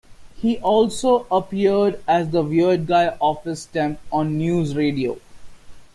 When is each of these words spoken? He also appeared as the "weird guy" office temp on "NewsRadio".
He 0.35 0.57
also 0.61 1.27
appeared 1.31 2.01
as 2.07 2.31
the 2.31 2.41
"weird 2.41 2.87
guy" 2.87 3.15
office 3.21 3.65
temp 3.67 3.99
on 4.11 4.39
"NewsRadio". 4.39 5.19